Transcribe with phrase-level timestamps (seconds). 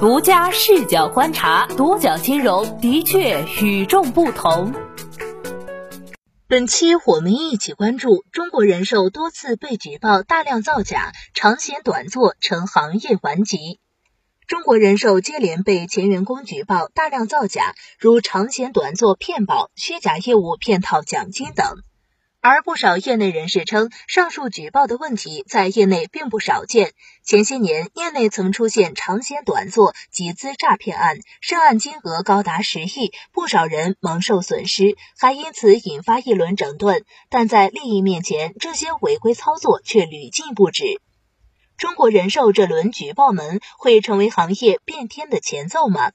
[0.00, 4.72] 独家视角观察，独角金融的确与众不同。
[6.46, 13.80] 本期我们一起关注中国人寿多次被举报大量造假，长险短做成行业顽疾。
[14.46, 21.66] 中国人寿接连被前员工举报大量造假，如长险短做骗保、虚假业务骗套奖金等。
[22.40, 26.92] 而不少业内人士称，上述举报的问题在业内并不少见。
[27.24, 37.04] 前些年，业内曾出现长险短做集资诈骗案，涉案金额高达十亿，不少人蒙受损失，还因此引发一轮整顿。
[37.28, 40.84] 但在利益面前，这些违规操作却屡禁不止。
[41.76, 46.12] 中国人寿这轮举报门会成为行业变天的前奏吗？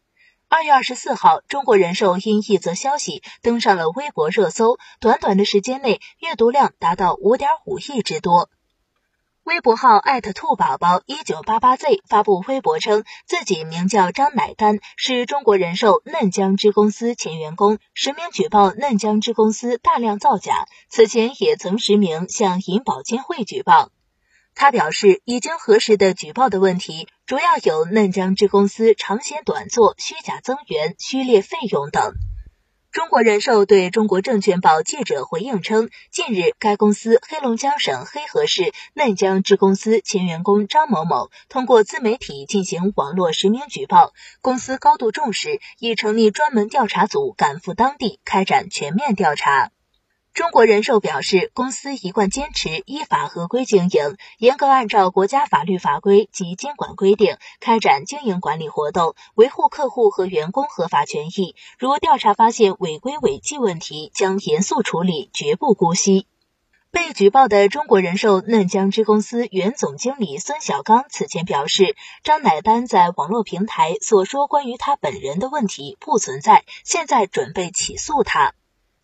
[0.56, 8.52] 二月二十四号，中国人寿因一则消息登上了微博热搜，短短的时间内阅读量达到五点五亿之多。
[9.42, 23.90] 微博号艾特兔宝宝一九八八 Z 发布微博称，自己名叫张乃丹，是中国人寿嫩江支公司前员工，实名举报嫩江支公司大量造假，此前也曾实名向银保监会举报。
[24.56, 32.14] 他表示，已经核实的举报的问题主要有嫩江支公司长险短做、虚假增员、虚列费用等。
[32.92, 49.73] 中国人寿对中国证券报记者回应称，近日该公司黑龙江省黑河市嫩江支公司前员工张某某通过自媒体进行网络实名举报，公司高度重视，已成立专门调查组赶赴当地开展全面调查。
[50.34, 61.56] 中国人寿表示，公司一贯坚持依法合规经营，严格按照国家法律法规及监管规定开展经营管理活动，维护客户和员工合法权益。
[61.78, 66.26] 如调查发现违规违纪问题，将严肃处理，绝不姑息。
[66.90, 78.56] 被举报的中国人寿嫩江支公司原总经理孙小刚此前表示，张乃丹在网络平台所说关于他本人的问题不存在，现在准备起诉他。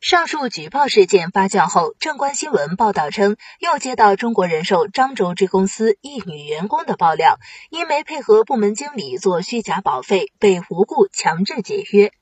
[0.02, 7.38] 上述举报事件发酵后，正观新闻报道称，又接到中国人寿漳州支公司一女员工的爆料，
[7.70, 12.14] 因没配合部门经理做虚假保费，被无故强制解约。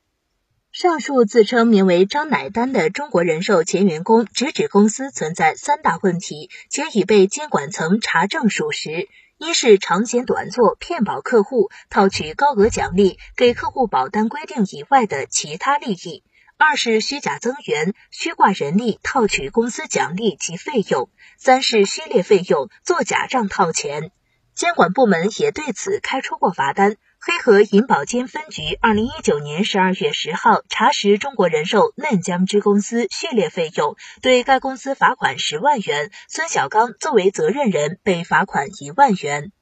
[0.72, 9.08] 上述自称名为张乃丹的中国人寿前员工，直指公司存在三大问题，且已被监管层查证属实：
[9.38, 16.24] 一是长险短做、骗保客户，套取高额奖励，给客户保单规定以外的其他利益。
[16.58, 21.08] 二是虚假增员、虚挂人力套取公司奖励及费用；
[21.38, 24.10] 三是虚列费用、做假账套钱。
[24.56, 26.96] 监管部门也对此开出过罚单。
[27.20, 39.52] 黑河银保监分局二零一九年十二月十号查实中国人寿嫩江支公司序列费用，对该公司罚款十万元，孙小刚作为责任人被罚款一万元。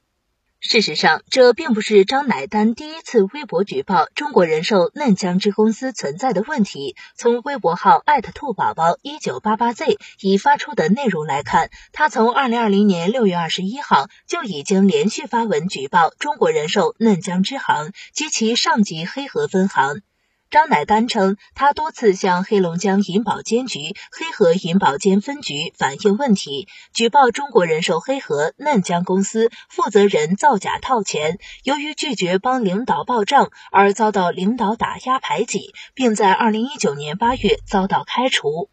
[0.59, 6.95] 事实上，这并不是张乃丹第一次微博举报中国人寿嫩江支公司存在的问题。
[7.15, 20.01] 从微博号艾特兔宝宝一九八八 Z 已发出的内容来看，他从二零二零年六月二十一号就已经连续发文举报中国人寿嫩江支行及其上级黑河分行。
[20.49, 38.69] 张乃丹称，他多次向黑龙江银保监局黑河银保监分局反映问题，举报中国人寿黑河嫩江公司负责人造假套钱，由于拒绝帮领导报账而遭到领导打压排挤，并在二零一九年八月遭到开除。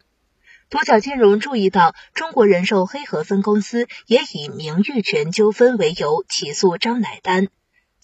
[0.69, 7.49] 独角金融注意到，中国人寿黑河分公司也以名誉权纠纷为由起诉张乃丹。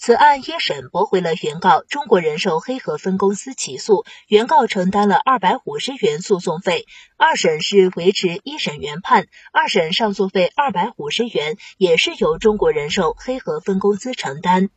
[0.04, 6.88] 此案一审驳回了原告中国人寿黑河分公司起诉，原告承担了二百五十元诉讼费。
[7.18, 14.70] 二审是维持一审原判，二审上诉费二百五十元也是由中国人寿黑河分公司承担。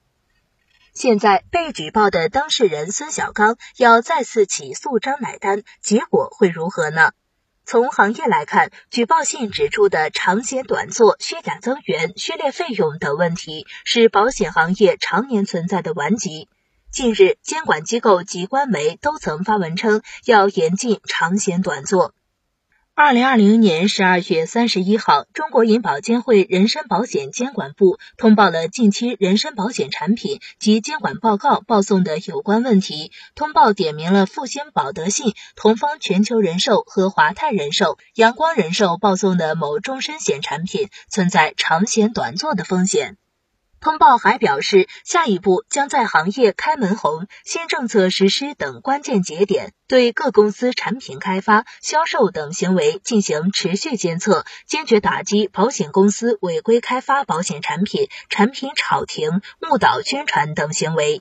[0.92, 7.12] 现在被举报的当事人孙小刚要再次起诉张乃丹，结果会如何呢？
[7.66, 16.48] 从行业来看，举报信指出的长险短做、虚假增员、虚列费用等问题，是保险行业常年存在的顽疾。
[16.92, 22.12] 近日，监管机构及官媒都曾发文称要严禁长险短做。
[22.96, 33.10] 二零二零年十二月三十一号，中国银保监会人身保险监管部通报了近期人身保险产品及监管报告报送的有关问题。
[33.34, 43.16] 通报点名了复兴保德信、同方全球人寿和华泰人寿、阳光人寿报送的某终身险产品存在长险短做的风险。
[43.84, 61.20] 通报还表示，下一步将在行业开门红、新政策实施等关键节点，对各公司产品开发、销售等行为进行持续监测，坚决打击保险公司违规开发保险产品、产品炒停、误导宣传等行为。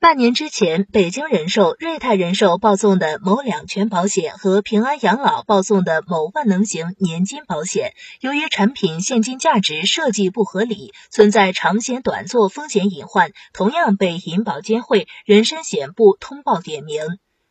[0.00, 17.02] 半年之前，北京人寿、瑞泰人寿报送的某两全保险和平安养老报送的某万能型年金保险，由于产品现金价值设计不合理，存在长险短做风险隐患，同样被银保监会人身险部通报点名。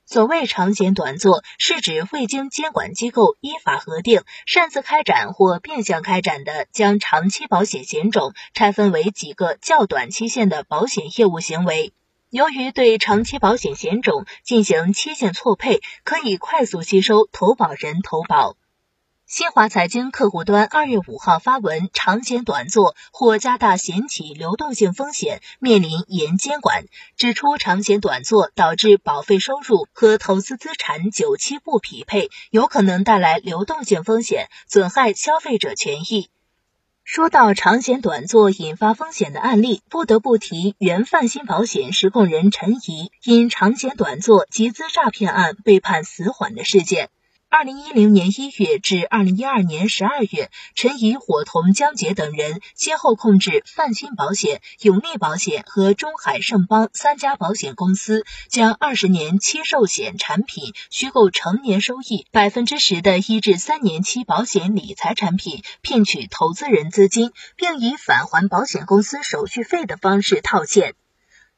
[0.08, 11.94] 所谓长险短做，是指未经监管机构依法核定，擅自开展或变相开展的，将长期保险险种拆分为几个较短期限的保险业务行为。
[12.32, 18.56] 由于对长期保险险种进行期限错配，可以快速吸收投保人投保。
[19.26, 26.86] 新华财经客户端二月五号发文，长险短做或加大险企流动性风险，面临严监管，
[27.18, 36.30] 指出长险短做导致保费收入和投资资产久期不匹配，有可能带来流动性风险，损害消费者权益。
[37.12, 47.10] 说到长险短做引发风险的案例，不得不提原泛新保险实控人陈怡因长险短做集资诈骗案被判死缓的事件。
[47.52, 70.94] 二零一零年一月至二零一二年十二月，陈怡伙同江杰等人先后控制泛鑫保险、永利保险和中海盛邦三家保险公司，将二十年期寿险产品虚构成年收益百分之十的一至三年期保险理财产品，骗取投资人资金，并以返还保险公司手续费的方式套现。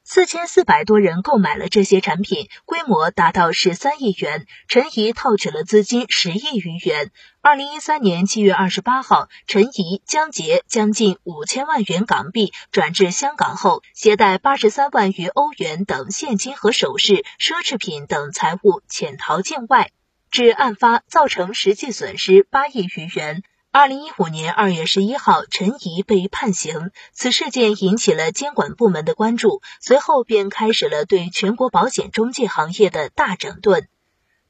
[0.03, 7.11] 四千四百多人购买了这些产品，规模达到十三亿元，陈怡套取了资金十亿余元。
[7.41, 19.91] 二零一三年七月二十八号，陈怡、江杰将近五千万元港币转至香港后，携带八十三万余欧元等现金和首饰、奢侈品等财物潜逃境外，
[20.31, 23.43] 至案发造成实际损失八亿余元。
[23.73, 26.91] 二零一五年二月十一号，陈怡被判刑。
[27.13, 33.87] 此事件引起了监管部门的关注，随后便开始了对全国保险中介行业的大整顿。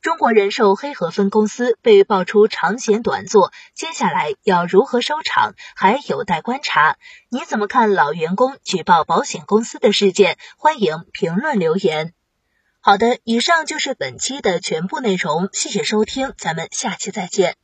[0.01, 6.97] 中国人寿黑河分公司被爆出长险短做，接下来要如何收场，还有待观察。
[7.29, 10.39] 你怎么看老员工举报保险公司的事件？
[10.57, 12.13] 欢迎评论留言。
[12.79, 17.61] 好的，以上就是本期的全部内容，谢谢收听，咱们下期再见。